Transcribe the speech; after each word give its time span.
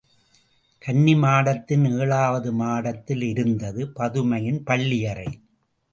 கன்னிமாடத்தின் 0.81 1.85
ஏழாவது 1.99 2.53
மாடத்தில் 2.53 3.21
இருந்தது 3.21 3.87
பதுமையின் 3.99 4.61
பள்ளியறை. 4.63 5.29